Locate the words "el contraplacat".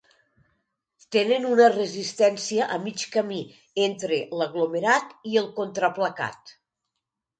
5.43-6.57